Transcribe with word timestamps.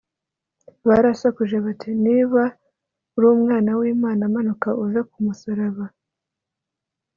barasakuje 0.87 1.55
bati, 1.65 1.89
“niba 2.05 2.41
uri 3.15 3.27
umwana 3.35 3.69
w’imana, 3.79 4.21
manuka 4.33 4.67
uve 4.83 5.01
ku 5.09 5.17
musaraba” 5.25 5.85